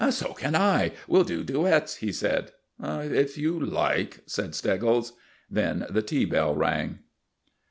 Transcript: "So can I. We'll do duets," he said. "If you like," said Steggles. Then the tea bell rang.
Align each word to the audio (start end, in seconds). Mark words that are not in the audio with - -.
"So 0.09 0.33
can 0.33 0.55
I. 0.55 0.93
We'll 1.07 1.23
do 1.23 1.43
duets," 1.43 1.97
he 1.97 2.11
said. 2.11 2.53
"If 2.81 3.37
you 3.37 3.63
like," 3.63 4.21
said 4.25 4.55
Steggles. 4.55 5.13
Then 5.47 5.85
the 5.91 6.01
tea 6.01 6.25
bell 6.25 6.55
rang. 6.55 7.01